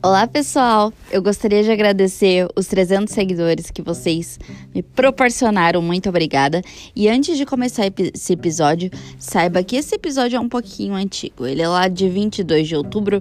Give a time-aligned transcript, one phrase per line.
[0.00, 0.92] Olá, pessoal!
[1.10, 4.38] Eu gostaria de agradecer os 300 seguidores que vocês
[4.72, 5.82] me proporcionaram.
[5.82, 6.62] Muito obrigada.
[6.94, 11.44] E antes de começar esse episódio, saiba que esse episódio é um pouquinho antigo.
[11.44, 13.20] Ele é lá de 22 de outubro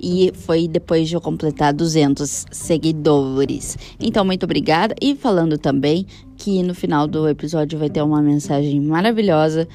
[0.00, 3.76] e foi depois de eu completar 200 seguidores.
[4.00, 4.94] Então, muito obrigada.
[4.98, 6.06] E falando também
[6.38, 9.68] que no final do episódio vai ter uma mensagem maravilhosa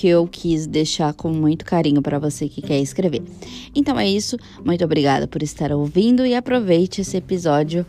[0.00, 3.22] que eu quis deixar com muito carinho para você que quer escrever.
[3.74, 7.84] Então é isso, muito obrigada por estar ouvindo e aproveite esse episódio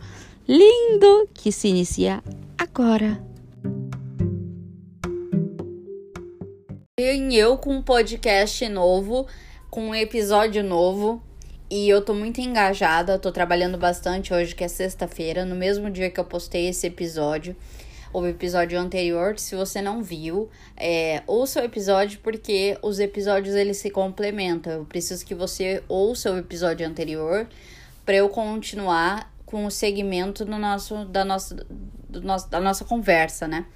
[0.46, 2.22] lindo que se inicia
[2.58, 3.18] agora.
[6.98, 9.26] Eu com um podcast novo,
[9.70, 11.22] com um episódio novo.
[11.70, 16.10] E eu tô muito engajada, tô trabalhando bastante hoje, que é sexta-feira, no mesmo dia
[16.10, 17.56] que eu postei esse episódio
[18.12, 19.38] o episódio anterior.
[19.38, 24.72] Se você não viu, é, ouça o episódio porque os episódios eles se complementam.
[24.72, 27.46] Eu preciso que você ouça o episódio anterior
[28.04, 31.66] para eu continuar com o segmento do nosso, da, nossa,
[32.10, 33.66] nosso, da nossa conversa, né?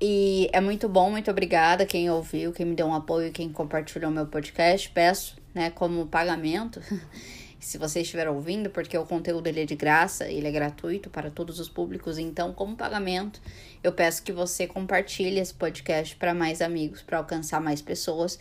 [0.00, 4.10] E é muito bom, muito obrigada quem ouviu, quem me deu um apoio, quem compartilhou
[4.10, 4.90] meu podcast.
[4.90, 6.80] Peço, né, como pagamento.
[7.66, 11.32] se você estiver ouvindo, porque o conteúdo ele é de graça, ele é gratuito para
[11.32, 13.42] todos os públicos, então, como pagamento,
[13.82, 18.38] eu peço que você compartilhe esse podcast para mais amigos, para alcançar mais pessoas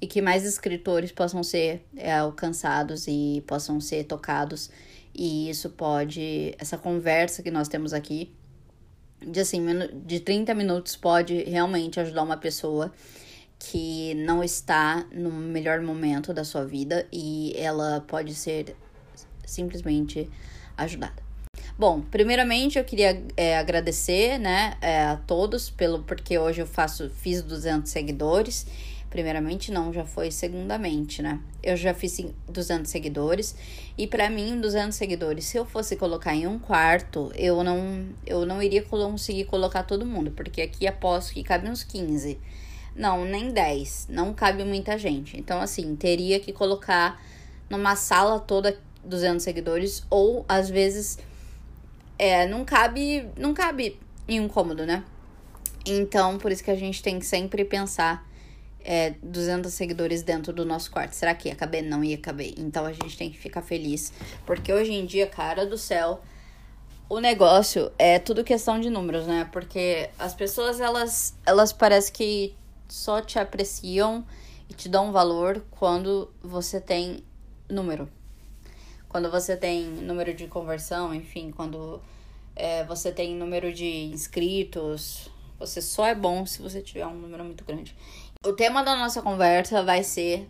[0.00, 4.70] e que mais escritores possam ser é, alcançados e possam ser tocados.
[5.14, 8.32] E isso pode, essa conversa que nós temos aqui,
[9.20, 9.60] de assim,
[10.06, 12.90] de 30 minutos, pode realmente ajudar uma pessoa
[13.64, 18.74] que não está no melhor momento da sua vida e ela pode ser
[19.46, 20.28] simplesmente
[20.76, 21.22] ajudada.
[21.78, 27.08] Bom, primeiramente eu queria é, agradecer, né, é, a todos pelo porque hoje eu faço
[27.08, 28.66] fiz 200 seguidores.
[29.08, 31.38] Primeiramente não, já foi segundamente, né?
[31.62, 33.54] Eu já fiz 200 seguidores
[33.96, 38.44] e para mim 200 seguidores, se eu fosse colocar em um quarto, eu não eu
[38.46, 42.38] não iria conseguir colocar todo mundo, porque aqui aposto que cabe uns 15.
[42.94, 44.08] Não, nem 10.
[44.10, 45.38] Não cabe muita gente.
[45.38, 47.20] Então, assim, teria que colocar
[47.68, 50.04] numa sala toda 200 seguidores.
[50.10, 51.18] Ou, às vezes,
[52.18, 53.98] é, não cabe, não cabe
[54.28, 55.04] em um cômodo, né?
[55.86, 58.26] Então, por isso que a gente tem que sempre pensar
[58.84, 61.12] é, 200 seguidores dentro do nosso quarto.
[61.14, 61.82] Será que ia caber?
[61.82, 62.54] Não ia caber.
[62.58, 64.12] Então, a gente tem que ficar feliz.
[64.46, 66.20] Porque hoje em dia, cara do céu,
[67.08, 69.48] o negócio é tudo questão de números, né?
[69.50, 72.54] Porque as pessoas, elas, elas parecem que
[72.92, 74.22] só te apreciam
[74.68, 77.24] e te dão valor quando você tem
[77.66, 78.06] número.
[79.08, 82.02] Quando você tem número de conversão, enfim, quando
[82.54, 87.42] é, você tem número de inscritos, você só é bom se você tiver um número
[87.42, 87.96] muito grande.
[88.44, 90.46] O tema da nossa conversa vai ser.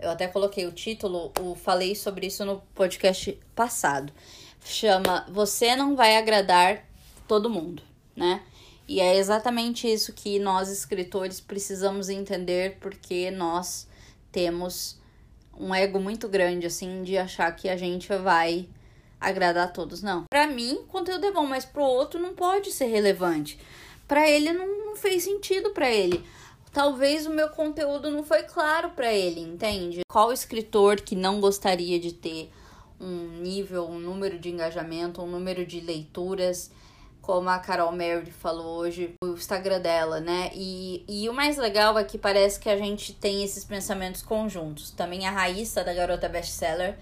[0.00, 4.12] Eu até coloquei o título, o falei sobre isso no podcast passado.
[4.64, 6.84] Chama Você não vai agradar
[7.28, 7.80] todo mundo,
[8.16, 8.42] né?
[8.88, 13.88] E é exatamente isso que nós escritores precisamos entender, porque nós
[14.30, 14.98] temos
[15.58, 18.68] um ego muito grande, assim, de achar que a gente vai
[19.20, 20.02] agradar a todos.
[20.02, 20.24] Não.
[20.30, 23.58] Para mim, conteúdo é bom, mas pro outro não pode ser relevante.
[24.06, 26.24] Para ele não, não fez sentido para ele.
[26.72, 30.02] Talvez o meu conteúdo não foi claro para ele, entende?
[30.08, 32.52] Qual escritor que não gostaria de ter
[33.00, 36.70] um nível, um número de engajamento, um número de leituras
[37.26, 40.48] como a Carol Mary falou hoje, o Instagram dela, né?
[40.54, 44.92] E, e o mais legal é que parece que a gente tem esses pensamentos conjuntos.
[44.92, 46.96] Também a Raíssa, da Garota Bestseller,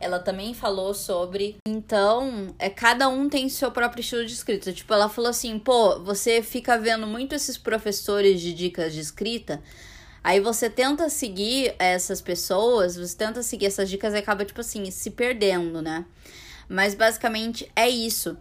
[0.00, 1.56] ela também falou sobre.
[1.68, 4.72] Então, é cada um tem seu próprio estilo de escrita.
[4.72, 9.62] Tipo, ela falou assim: pô, você fica vendo muito esses professores de dicas de escrita.
[10.24, 14.90] Aí você tenta seguir essas pessoas, você tenta seguir essas dicas e acaba, tipo assim,
[14.90, 16.06] se perdendo, né?
[16.66, 18.38] Mas basicamente é isso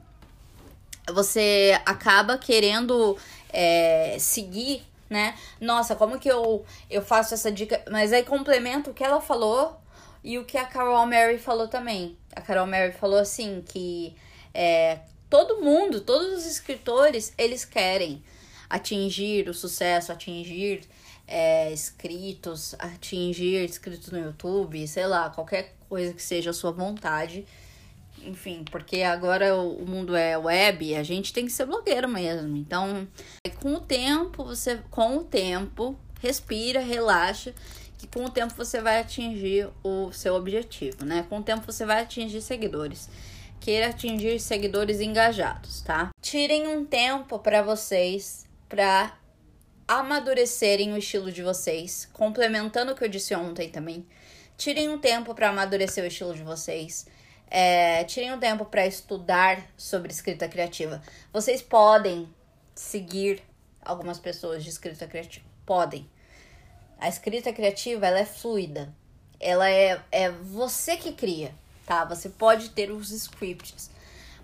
[1.13, 3.17] você acaba querendo
[3.49, 5.35] é, seguir, né?
[5.61, 7.83] Nossa, como que eu, eu faço essa dica?
[7.91, 9.79] Mas aí complemento o que ela falou
[10.23, 12.17] e o que a Carol Mary falou também.
[12.35, 14.15] A Carol Mary falou assim que
[14.53, 14.99] é,
[15.29, 18.23] todo mundo, todos os escritores, eles querem
[18.69, 20.81] atingir o sucesso, atingir
[21.27, 27.45] é, inscritos, atingir inscritos no YouTube, sei lá, qualquer coisa que seja a sua vontade
[28.25, 32.55] enfim, porque agora o mundo é web, a gente tem que ser blogueiro mesmo.
[32.57, 33.07] Então,
[33.61, 37.53] com o tempo, você com o tempo, respira, relaxa,
[37.97, 41.25] que com o tempo você vai atingir o seu objetivo, né?
[41.29, 43.09] Com o tempo você vai atingir seguidores.
[43.59, 46.09] Queira atingir seguidores engajados, tá?
[46.21, 49.17] Tirem um tempo para vocês para
[49.87, 54.05] amadurecerem o estilo de vocês, complementando o que eu disse ontem também.
[54.57, 57.05] Tirem um tempo para amadurecer o estilo de vocês
[57.49, 61.01] É, tirem um tempo para estudar sobre escrita criativa.
[61.31, 62.27] Vocês podem
[62.73, 63.41] seguir
[63.81, 65.45] algumas pessoas de escrita criativa.
[65.65, 66.09] Podem.
[66.99, 68.93] A escrita criativa, ela é fluida.
[69.39, 71.53] Ela é, é você que cria,
[71.85, 72.03] tá?
[72.05, 73.89] Você pode ter os scripts,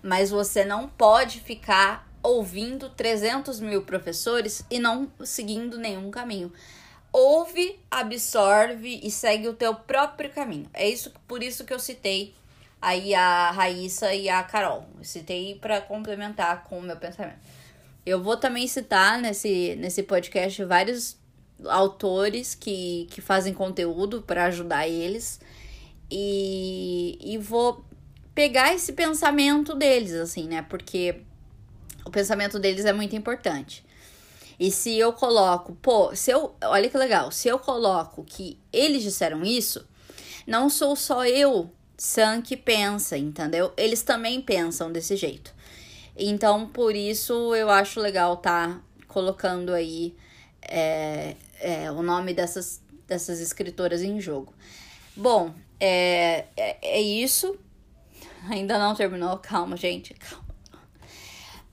[0.02, 6.52] mas você não pode ficar ouvindo 300 mil professores e não seguindo nenhum caminho.
[7.12, 10.70] Ouve, absorve e segue o teu próprio caminho.
[10.72, 12.34] É isso por isso que eu citei
[12.82, 14.84] aí a Raíssa e a Carol.
[15.02, 17.38] Citei para complementar com o meu pensamento.
[18.04, 21.16] Eu vou também citar nesse, nesse podcast vários
[21.64, 25.40] autores que, que fazem conteúdo para ajudar eles
[26.10, 27.84] e, e vou
[28.34, 30.62] pegar esse pensamento deles, assim, né?
[30.62, 31.20] Porque
[32.04, 33.84] o pensamento deles é muito importante.
[34.58, 39.02] E se eu coloco, pô, se eu, olha que legal, se eu coloco que eles
[39.04, 39.86] disseram isso,
[40.46, 41.70] não sou só eu,
[42.44, 43.72] Que pensa, entendeu?
[43.76, 45.54] Eles também pensam desse jeito.
[46.16, 50.14] Então, por isso eu acho legal tá colocando aí
[50.62, 54.52] é, é, o nome dessas, dessas escritoras em jogo.
[55.16, 57.56] Bom, é, é, é isso.
[58.50, 60.42] Ainda não terminou, calma, gente, calma.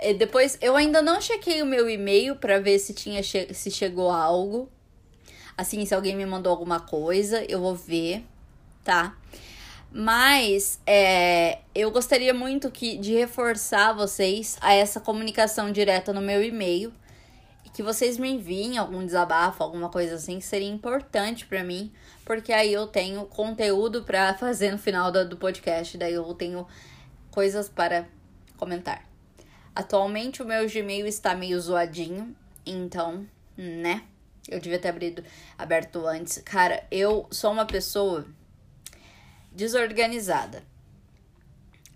[0.02, 3.70] E depois, eu ainda não chequei o meu e-mail para ver se tinha che se
[3.70, 4.70] chegou algo.
[5.58, 8.24] Assim, se alguém me mandou alguma coisa, eu vou ver,
[8.82, 9.18] tá?
[9.92, 16.44] Mas é, eu gostaria muito que, de reforçar vocês a essa comunicação direta no meu
[16.44, 16.94] e-mail.
[17.74, 21.92] Que vocês me enviem algum desabafo, alguma coisa assim, que seria importante para mim.
[22.26, 25.98] Porque aí eu tenho conteúdo para fazer no final do, do podcast.
[25.98, 26.68] Daí eu tenho
[27.32, 28.08] coisas para
[28.58, 29.08] comentar.
[29.74, 32.36] Atualmente o meu Gmail está meio zoadinho,
[32.66, 33.26] então,
[33.56, 34.04] né?
[34.48, 35.24] Eu devia ter abrido,
[35.58, 36.40] aberto antes.
[36.40, 38.26] Cara, eu sou uma pessoa
[39.52, 40.64] desorganizada.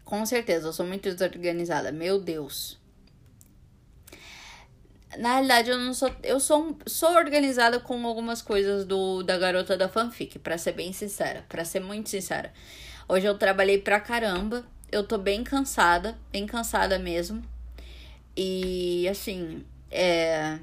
[0.03, 1.91] Com certeza, eu sou muito desorganizada.
[1.91, 2.79] Meu Deus.
[5.17, 6.11] Na realidade, eu não sou.
[6.23, 10.91] Eu sou, sou organizada com algumas coisas do da garota da fanfic, para ser bem
[10.91, 11.45] sincera.
[11.47, 12.51] para ser muito sincera.
[13.07, 14.65] Hoje eu trabalhei pra caramba.
[14.91, 17.43] Eu tô bem cansada, bem cansada mesmo.
[18.35, 20.59] E assim, é,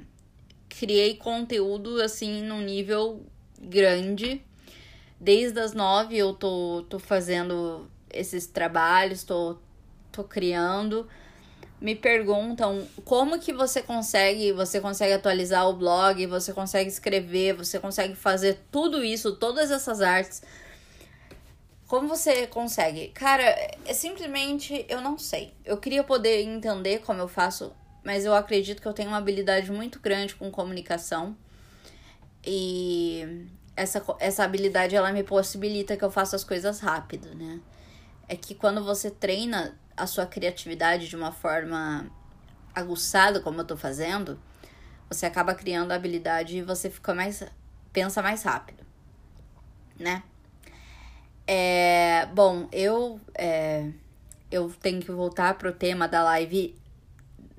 [0.69, 3.25] criei conteúdo assim num nível
[3.59, 4.41] grande.
[5.21, 9.55] Desde as nove eu tô, tô fazendo esses trabalhos, tô,
[10.11, 11.07] tô criando.
[11.79, 17.79] Me perguntam como que você consegue, você consegue atualizar o blog, você consegue escrever, você
[17.79, 20.41] consegue fazer tudo isso, todas essas artes
[21.91, 23.09] como você consegue?
[23.09, 23.43] Cara,
[23.85, 25.53] é simplesmente eu não sei.
[25.65, 29.69] Eu queria poder entender como eu faço, mas eu acredito que eu tenho uma habilidade
[29.69, 31.35] muito grande com comunicação.
[32.45, 33.45] E
[33.75, 37.59] essa, essa habilidade ela me possibilita que eu faça as coisas rápido, né?
[38.27, 42.09] É que quando você treina a sua criatividade de uma forma
[42.73, 44.39] aguçada, como eu tô fazendo,
[45.09, 47.43] você acaba criando a habilidade e você fica mais.
[47.91, 48.83] pensa mais rápido,
[49.99, 50.23] né?
[51.45, 53.89] É, bom, eu é,
[54.49, 56.75] eu tenho que voltar pro tema da live,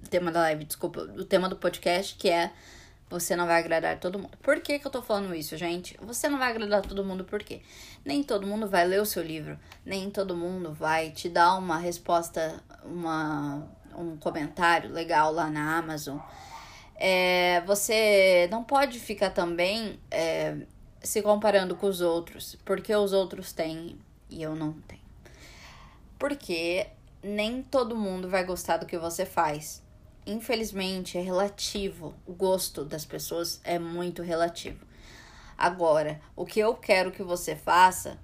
[0.09, 2.53] tema da live, desculpa, o tema do podcast que é
[3.13, 4.37] você não vai agradar todo mundo.
[4.43, 5.97] Por que, que eu tô falando isso, gente?
[6.01, 7.61] Você não vai agradar todo mundo por quê?
[8.05, 11.77] Nem todo mundo vai ler o seu livro, nem todo mundo vai te dar uma
[11.77, 16.19] resposta, uma, um comentário legal lá na Amazon.
[16.97, 20.57] É, você não pode ficar também é,
[21.03, 23.99] se comparando com os outros, porque os outros têm
[24.31, 25.03] e eu não tenho.
[26.19, 26.87] Porque
[27.23, 29.82] nem todo mundo vai gostar do que você faz.
[30.27, 32.15] Infelizmente, é relativo.
[32.27, 34.87] O gosto das pessoas é muito relativo.
[35.57, 38.19] Agora, o que eu quero que você faça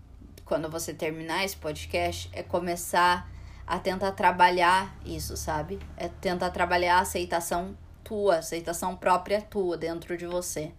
[0.45, 3.31] quando você terminar esse podcast é começar
[3.67, 5.79] a tentar trabalhar isso, sabe?
[5.97, 10.73] É tentar trabalhar a aceitação tua, aceitação própria tua dentro de você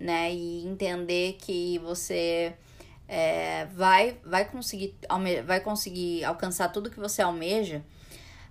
[0.00, 0.32] né?
[0.32, 2.54] E entender que você
[3.06, 4.96] é, vai, vai, conseguir,
[5.44, 7.84] vai conseguir alcançar tudo que você almeja,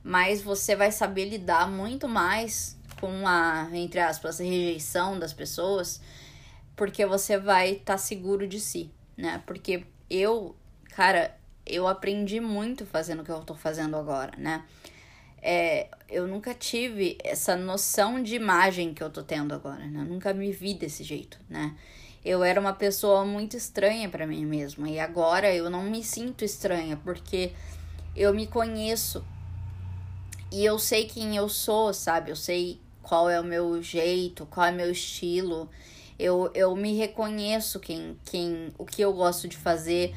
[0.03, 6.01] mas você vai saber lidar muito mais com a, entre aspas, rejeição das pessoas,
[6.75, 9.41] porque você vai estar tá seguro de si, né?
[9.45, 10.55] Porque eu,
[10.95, 14.63] cara, eu aprendi muito fazendo o que eu tô fazendo agora, né?
[15.41, 20.01] é, eu nunca tive essa noção de imagem que eu tô tendo agora, né?
[20.01, 21.75] Eu nunca me vi desse jeito, né?
[22.23, 26.43] Eu era uma pessoa muito estranha para mim mesma e agora eu não me sinto
[26.43, 27.53] estranha porque
[28.15, 29.23] eu me conheço
[30.51, 32.31] e eu sei quem eu sou, sabe?
[32.31, 35.69] Eu sei qual é o meu jeito, qual é o meu estilo.
[36.17, 40.13] Eu, eu me reconheço quem, quem o que eu gosto de fazer.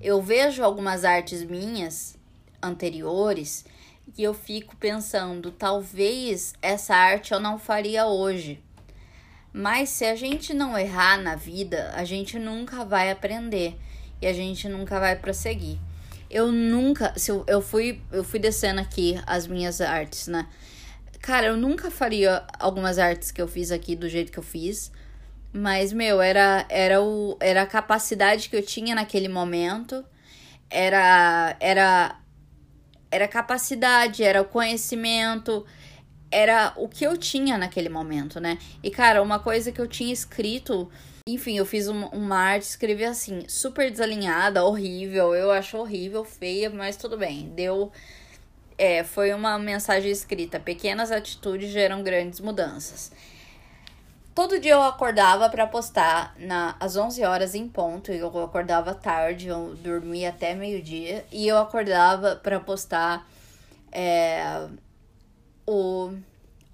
[0.00, 2.16] Eu vejo algumas artes minhas
[2.62, 3.64] anteriores
[4.16, 8.62] e eu fico pensando, talvez essa arte eu não faria hoje.
[9.52, 13.78] Mas se a gente não errar na vida, a gente nunca vai aprender
[14.20, 15.78] e a gente nunca vai prosseguir.
[16.34, 20.48] Eu nunca, se eu, eu fui, eu fui descendo aqui as minhas artes, né?
[21.20, 24.90] Cara, eu nunca faria algumas artes que eu fiz aqui do jeito que eu fiz.
[25.52, 30.04] Mas, meu, era, era, o, era a capacidade que eu tinha naquele momento.
[30.68, 32.18] Era, era,
[33.12, 35.64] era capacidade, era o conhecimento,
[36.32, 38.58] era o que eu tinha naquele momento, né?
[38.82, 40.90] E, cara, uma coisa que eu tinha escrito.
[41.26, 45.34] Enfim, eu fiz uma, uma arte, escrevi assim, super desalinhada, horrível.
[45.34, 47.48] Eu acho horrível, feia, mas tudo bem.
[47.48, 47.90] Deu
[48.76, 53.10] é, foi uma mensagem escrita: pequenas atitudes geram grandes mudanças.
[54.34, 58.12] Todo dia eu acordava para postar na, às 11 horas em ponto.
[58.12, 61.24] Eu acordava tarde, eu dormia até meio-dia.
[61.32, 63.26] E eu acordava para postar
[63.90, 64.68] é,
[65.66, 66.12] o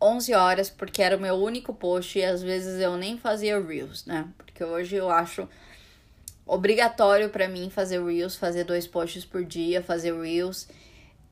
[0.00, 2.18] 11 horas, porque era o meu único post.
[2.18, 4.28] E às vezes eu nem fazia Reels, né?
[4.36, 5.48] Porque hoje eu acho
[6.46, 10.66] obrigatório para mim fazer Reels, fazer dois posts por dia, fazer Reels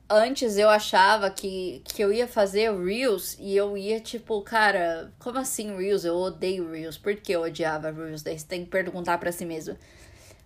[0.09, 5.37] antes eu achava que, que eu ia fazer Reels e eu ia tipo, cara, como
[5.37, 6.03] assim Reels?
[6.03, 6.97] Eu odeio Reels.
[6.97, 8.23] Por que eu odiava Reels?
[8.23, 9.77] Daí você tem que perguntar para si mesmo.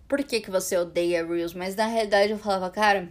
[0.06, 1.54] Por que, que você odeia Reels?
[1.54, 3.08] Mas na realidade eu falava, cara,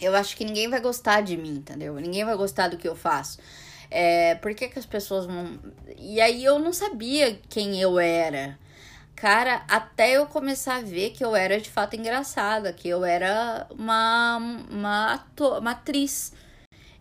[0.00, 1.94] eu acho que ninguém vai gostar de mim, entendeu?
[1.94, 3.38] Ninguém vai gostar do que eu faço.
[3.94, 5.58] É, por que, que as pessoas vão.
[5.98, 8.58] E aí eu não sabia quem eu era.
[9.14, 13.66] Cara, até eu começar a ver que eu era de fato engraçada, que eu era
[13.70, 14.38] uma,
[14.70, 16.32] uma, ator, uma atriz.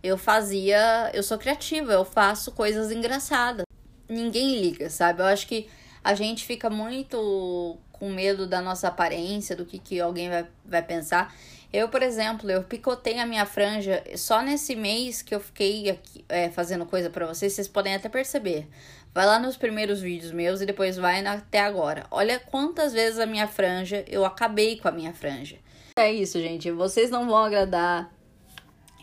[0.03, 1.09] Eu fazia.
[1.13, 3.65] Eu sou criativa, eu faço coisas engraçadas.
[4.09, 5.21] Ninguém liga, sabe?
[5.21, 5.69] Eu acho que
[6.03, 10.81] a gente fica muito com medo da nossa aparência, do que, que alguém vai, vai
[10.81, 11.33] pensar.
[11.73, 16.25] Eu, por exemplo, eu picotei a minha franja só nesse mês que eu fiquei aqui,
[16.27, 18.67] é, fazendo coisa para vocês, vocês podem até perceber.
[19.13, 22.05] Vai lá nos primeiros vídeos meus e depois vai até agora.
[22.11, 25.57] Olha quantas vezes a minha franja, eu acabei com a minha franja.
[25.97, 26.71] É isso, gente.
[26.71, 28.13] Vocês não vão agradar.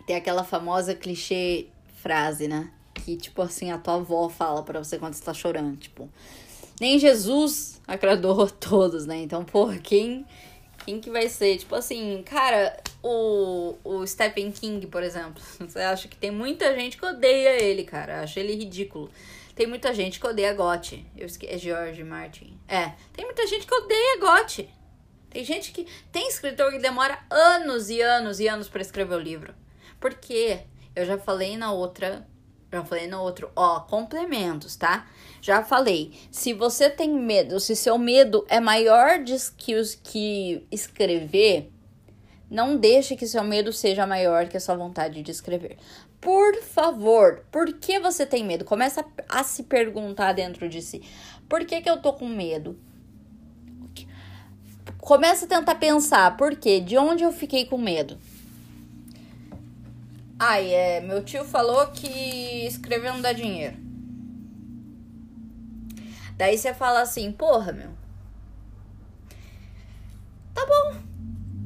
[0.07, 2.71] Tem aquela famosa clichê frase, né?
[2.95, 5.77] Que, tipo assim, a tua avó fala para você quando você tá chorando.
[5.77, 6.09] Tipo,
[6.81, 9.19] nem Jesus agradou a todos, né?
[9.19, 10.25] Então, pô, quem,
[10.89, 11.59] quem que vai ser?
[11.59, 15.43] Tipo assim, cara, o, o Stephen King, por exemplo.
[15.61, 18.23] Você acha que tem muita gente que odeia ele, cara.
[18.23, 19.11] Acha ele ridículo.
[19.55, 21.05] Tem muita gente que odeia Gotti.
[21.15, 22.59] Eu esqueci, é George Martin.
[22.67, 24.71] É, tem muita gente que odeia Gotti.
[25.29, 25.87] Tem gente que.
[26.11, 29.55] Tem escritor que demora anos e anos e anos para escrever o livro.
[30.01, 30.61] Por quê?
[30.97, 32.27] Eu já falei na outra.
[32.71, 33.51] Já falei no outro.
[33.57, 35.07] Ó, complementos, tá?
[35.41, 36.13] Já falei.
[36.31, 41.73] Se você tem medo, se seu medo é maior de que, os, que escrever,
[42.51, 45.79] não deixe que seu medo seja maior que a sua vontade de escrever.
[46.21, 48.65] Por favor, por que você tem medo?
[48.65, 51.03] Começa a, se perguntar dentro de si.
[51.49, 52.79] Por que, que eu tô com medo?
[54.99, 56.81] Começa a tentar pensar, por quê?
[56.81, 58.19] De onde eu fiquei com medo?
[60.39, 63.77] Ai, é, meu tio falou que escrever não dá dinheiro.
[66.37, 67.91] Daí você fala assim, porra, meu.
[70.55, 71.09] Tá bom,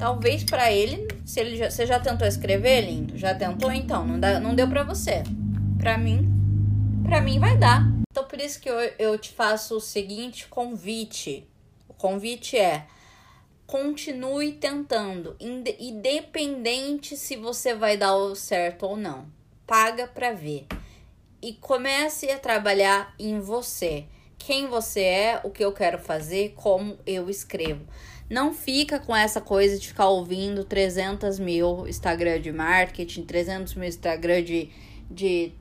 [0.02, 3.16] Talvez para ele, se ele já, você já tentou escrever, lindo?
[3.16, 3.70] Já tentou?
[3.70, 5.22] Então, não, dá, não deu para você.
[5.78, 6.28] Para mim,
[7.04, 7.88] para mim vai dar.
[8.10, 11.46] Então, por isso que eu, eu te faço o seguinte convite.
[11.88, 12.84] O convite é
[13.72, 19.24] continue tentando, independente se você vai dar o certo ou não.
[19.66, 20.66] Paga para ver.
[21.40, 24.04] E comece a trabalhar em você.
[24.36, 27.86] Quem você é, o que eu quero fazer, como eu escrevo.
[28.28, 33.88] Não fica com essa coisa de ficar ouvindo 300 mil Instagram de marketing, 300 mil
[33.88, 34.68] Instagram de.
[35.10, 35.54] de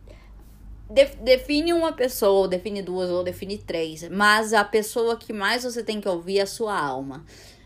[1.22, 4.10] define uma pessoa, ou define duas, ou define três.
[4.10, 7.26] Mas a pessoa que mais você tem que ouvir é a sua alma.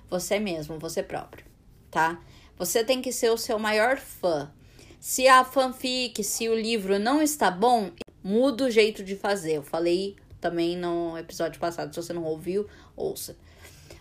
[0.10, 1.46] Você mesmo, você próprio,
[1.90, 2.20] tá?
[2.58, 4.52] Você tem que ser o seu maior fã.
[5.00, 7.92] Se a fanfic, se o livro não está bom,
[8.24, 9.58] muda o jeito de fazer.
[9.58, 11.94] Eu falei também no episódio passado.
[11.94, 13.38] Se você não ouviu, ouça.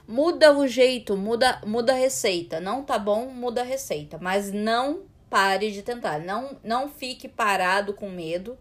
[0.06, 2.60] Muda o jeito, muda, muda a receita.
[2.60, 4.18] Não tá bom, muda a receita.
[4.20, 6.20] Mas não pare de tentar.
[6.20, 8.56] Não, não fique parado com medo.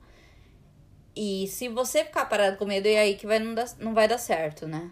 [1.15, 4.07] E se você ficar parado com medo, é aí que vai, não, dar, não vai
[4.07, 4.89] dar certo, né?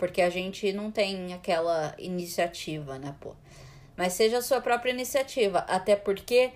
[0.00, 3.36] Porque a gente não tem aquela iniciativa, né, pô?
[3.96, 5.58] Mas seja a sua própria iniciativa.
[5.68, 6.50] Até porque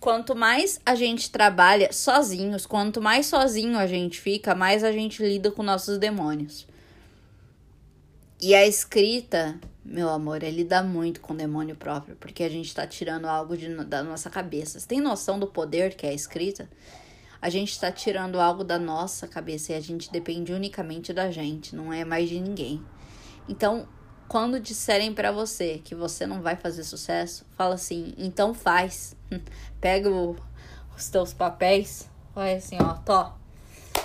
[0.00, 5.22] quanto mais a gente trabalha sozinhos, quanto mais sozinho a gente fica, mais a gente
[5.22, 6.66] lida com nossos demônios.
[8.40, 12.74] E a escrita, meu amor, é lidar muito com o demônio próprio, porque a gente
[12.74, 14.80] tá tirando algo de, da nossa cabeça.
[14.80, 16.66] Você tem noção do poder que é a escrita?
[17.46, 21.76] A gente tá tirando algo da nossa cabeça e a gente depende unicamente da gente,
[21.76, 22.84] não é mais de ninguém.
[23.48, 23.86] Então,
[24.26, 29.14] quando disserem para você que você não vai fazer sucesso, fala assim: então faz.
[29.80, 30.34] Pega o,
[30.96, 33.30] os teus papéis, vai assim, ó, tô.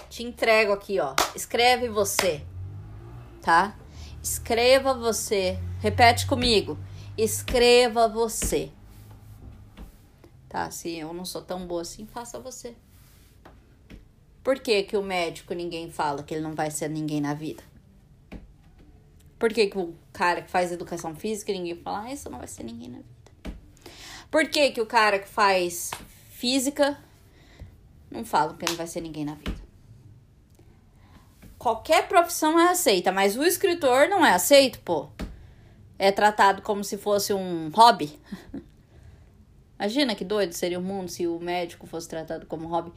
[0.08, 1.16] Te entrego aqui, ó.
[1.36, 2.46] Escreve você,
[3.42, 3.76] tá?
[4.22, 5.58] Escreva você.
[5.80, 6.78] Repete comigo.
[7.18, 8.72] Escreva você.
[10.48, 10.70] Tá?
[10.70, 12.76] Se eu não sou tão boa assim, faça você.
[14.44, 17.64] Por que, que o médico ninguém fala que ele não vai ser ninguém na vida?
[19.38, 22.48] Por que, que o cara que faz educação física ninguém fala, ah, isso não vai
[22.48, 23.58] ser ninguém na vida?
[24.30, 25.92] Por que, que o cara que faz
[26.30, 26.98] física
[28.10, 29.72] não fala que não vai ser ninguém na vida?
[31.62, 35.10] qualquer profissão é aceita, mas o escritor não é aceito, pô.
[36.00, 38.20] É tratado como se fosse um hobby.
[39.78, 42.92] Imagina que doido seria o mundo se o médico fosse tratado como hobby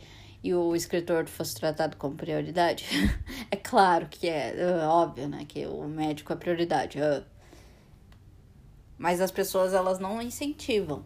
[0.44, 2.84] e o escritor fosse tratado como prioridade.
[3.50, 7.00] é claro que é, é, óbvio, né, que o médico é prioridade.
[7.00, 7.22] É.
[8.98, 11.02] Mas as pessoas elas não incentivam.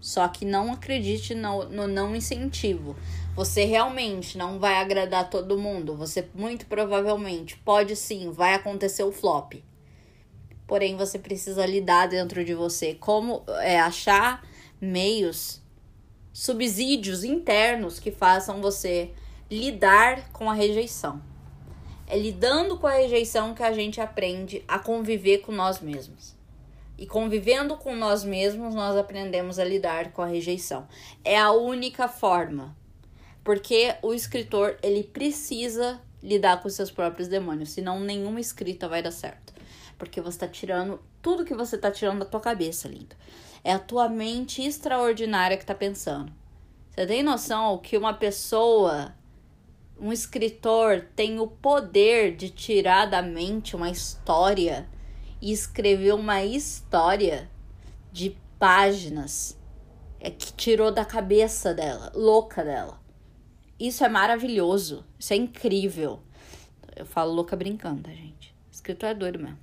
[0.00, 2.96] Só que não acredite no, no não incentivo.
[3.36, 5.94] Você realmente não vai agradar todo mundo.
[5.94, 9.62] Você muito provavelmente pode sim, vai acontecer o flop.
[10.66, 14.42] Porém, você precisa lidar dentro de você como é achar
[14.80, 15.60] meios,
[16.38, 19.10] subsídios internos que façam você
[19.50, 21.20] lidar com a rejeição.
[22.06, 26.36] É lidando com a rejeição que a gente aprende a conviver com nós mesmos.
[26.96, 30.86] E convivendo com nós mesmos, nós aprendemos a lidar com a rejeição.
[31.24, 32.76] É a única forma
[33.42, 39.10] porque o escritor, ele precisa lidar com seus próprios demônios, senão nenhuma escrita vai dar
[39.10, 39.52] certo.
[39.98, 43.16] Porque você tá tirando tudo que você tá tirando da tua cabeça, lindo.
[43.64, 46.32] É a tua mente extraordinária que tá pensando.
[46.98, 49.14] Você tem noção que uma pessoa,
[50.00, 54.88] um escritor, tem o poder de tirar da mente uma história
[55.40, 57.48] e escrever uma história
[58.10, 59.56] de páginas
[60.18, 63.00] é que tirou da cabeça dela, louca dela.
[63.78, 65.06] Isso é maravilhoso.
[65.16, 66.18] Isso é incrível.
[66.96, 68.52] Eu falo louca brincando, tá, gente?
[68.72, 69.60] Escritor é doido mesmo.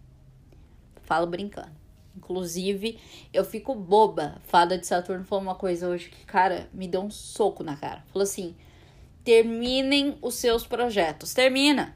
[1.01, 1.84] Falo brincando.
[2.15, 2.99] Inclusive,
[3.33, 4.41] eu fico boba.
[4.47, 8.03] Fada de Saturno falou uma coisa hoje que, cara, me deu um soco na cara.
[8.11, 8.55] Falou assim:
[9.23, 11.33] terminem os seus projetos.
[11.33, 11.95] Termina.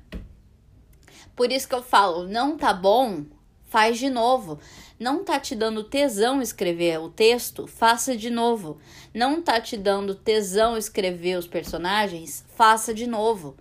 [1.35, 3.23] Por isso que eu falo, não tá bom?
[3.69, 4.59] Faz de novo.
[4.99, 7.67] Não tá te dando tesão escrever o texto?
[7.67, 8.79] Faça de novo.
[9.13, 12.43] Não tá te dando tesão escrever os personagens?
[12.55, 13.55] Faça de novo.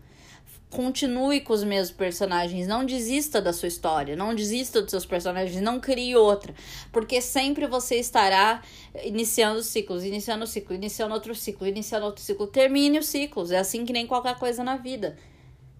[0.70, 5.62] Continue com os mesmos personagens, não desista da sua história, não desista dos seus personagens,
[5.62, 6.54] não crie outra,
[6.92, 8.62] porque sempre você estará
[9.02, 12.46] iniciando ciclos, iniciando ciclo, iniciando outro ciclo, iniciando outro ciclo.
[12.46, 15.16] Termine os ciclos, é assim que nem qualquer coisa na vida.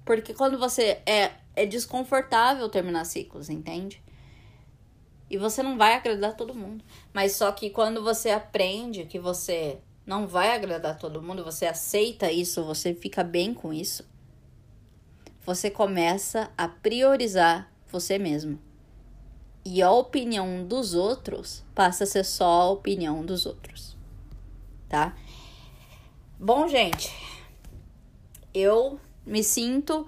[0.07, 4.01] Porque quando você é é desconfortável terminar ciclos, entende?
[5.29, 6.85] E você não vai agradar todo mundo.
[7.12, 12.31] Mas só que quando você aprende que você não vai agradar todo mundo, você aceita
[12.31, 14.09] isso, você fica bem com isso,
[15.49, 18.59] você começa a priorizar você mesmo.
[19.65, 23.97] E a opinião dos outros passa a ser só a opinião dos outros.
[24.91, 25.17] Tá?
[26.39, 27.11] Bom, gente,
[28.53, 30.07] eu me sinto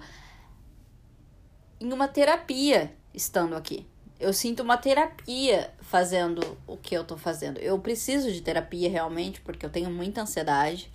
[1.79, 3.87] em uma terapia estando aqui
[4.19, 7.57] eu sinto uma terapia fazendo o que eu tô fazendo.
[7.57, 10.91] Eu preciso de terapia realmente, porque eu tenho muita ansiedade,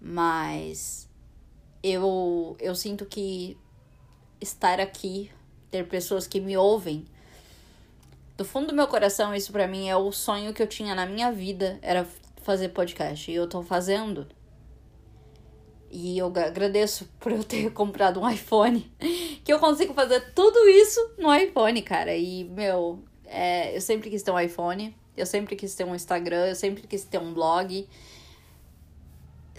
[0.00, 1.05] mas
[1.88, 3.56] eu, eu sinto que
[4.40, 5.30] estar aqui,
[5.70, 7.06] ter pessoas que me ouvem,
[8.36, 11.06] do fundo do meu coração, isso para mim é o sonho que eu tinha na
[11.06, 12.06] minha vida, era
[12.42, 13.30] fazer podcast.
[13.30, 14.26] E eu tô fazendo.
[15.90, 18.90] E eu agradeço por eu ter comprado um iPhone.
[19.46, 22.16] Que eu consigo fazer tudo isso no iPhone, cara.
[22.16, 24.92] E, meu, é, eu sempre quis ter um iPhone.
[25.16, 26.48] Eu sempre quis ter um Instagram.
[26.48, 27.88] Eu sempre quis ter um blog.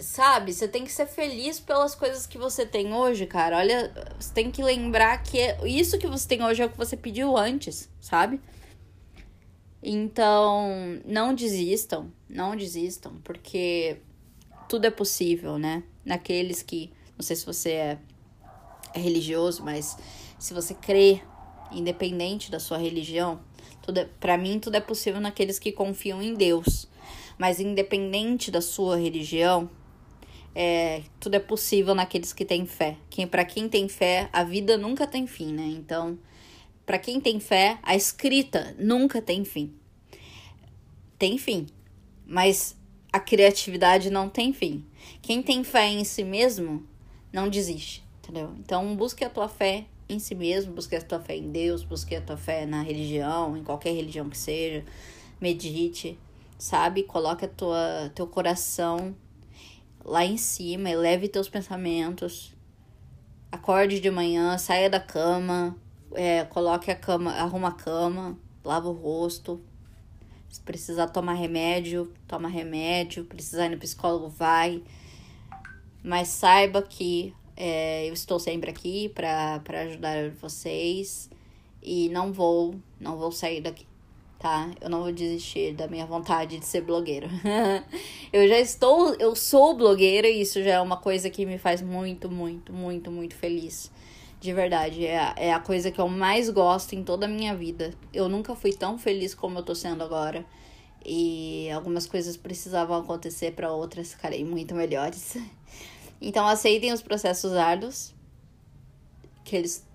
[0.00, 3.58] Sabe, você tem que ser feliz pelas coisas que você tem hoje, cara.
[3.58, 6.76] Olha, você tem que lembrar que é, isso que você tem hoje é o que
[6.76, 8.40] você pediu antes, sabe?
[9.82, 13.98] Então, não desistam, não desistam, porque
[14.68, 15.82] tudo é possível, né?
[16.04, 17.98] Naqueles que, não sei se você é,
[18.94, 19.96] é religioso, mas
[20.38, 21.20] se você crê,
[21.72, 23.40] independente da sua religião,
[23.82, 26.86] tudo é, para mim tudo é possível naqueles que confiam em Deus.
[27.36, 29.70] Mas independente da sua religião,
[30.60, 32.96] é, tudo é possível naqueles que têm fé.
[33.08, 35.62] Quem para quem tem fé, a vida nunca tem fim, né?
[35.62, 36.18] Então,
[36.84, 39.72] para quem tem fé, a escrita nunca tem fim.
[41.16, 41.68] Tem fim,
[42.26, 42.76] mas
[43.12, 44.84] a criatividade não tem fim.
[45.22, 46.84] Quem tem fé em si mesmo
[47.32, 48.52] não desiste, entendeu?
[48.58, 52.16] Então busque a tua fé em si mesmo, busque a tua fé em Deus, busque
[52.16, 54.84] a tua fé na religião, em qualquer religião que seja.
[55.40, 56.18] Medite,
[56.58, 57.04] sabe?
[57.04, 59.14] Coloque a tua teu coração
[60.08, 62.54] lá em cima, eleve teus pensamentos.
[63.52, 65.76] Acorde de manhã, saia da cama,
[66.14, 69.60] é, coloque a cama, arruma a cama, lava o rosto.
[70.48, 73.24] Se precisar tomar remédio, toma remédio.
[73.24, 74.82] Precisar ir no psicólogo, vai.
[76.02, 81.28] Mas saiba que é, eu estou sempre aqui para ajudar vocês.
[81.82, 83.86] E não vou, não vou sair daqui,
[84.38, 84.70] tá?
[84.80, 87.28] Eu não vou desistir da minha vontade de ser blogueira.
[88.32, 91.82] eu já estou, eu sou blogueira e isso já é uma coisa que me faz
[91.82, 93.90] muito, muito, muito, muito feliz.
[94.40, 97.54] De verdade, é a, é a coisa que eu mais gosto em toda a minha
[97.56, 97.92] vida.
[98.12, 100.46] Eu nunca fui tão feliz como eu tô sendo agora.
[101.04, 105.36] E algumas coisas precisavam acontecer para outras ficarem muito melhores.
[106.20, 108.12] Então aceitem os processos árduos,
[109.44, 109.86] que eles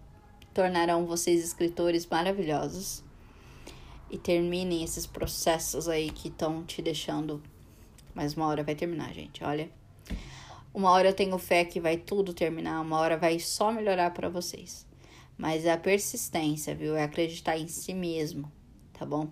[0.53, 3.03] tornarão vocês escritores maravilhosos.
[4.13, 7.41] E terminem esses processos aí que estão te deixando.
[8.13, 9.43] Mas uma hora vai terminar, gente.
[9.43, 9.67] Olha.
[10.71, 14.29] Uma hora eu tenho fé que vai tudo terminar, uma hora vai só melhorar para
[14.29, 14.85] vocês.
[15.35, 16.95] Mas é a persistência, viu?
[16.95, 18.51] É acreditar em si mesmo,
[18.93, 19.31] tá bom?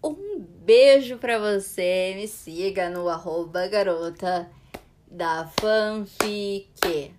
[0.03, 2.15] um beijo pra você.
[2.17, 4.51] Me siga no arroba garota
[5.09, 7.13] da fanfic.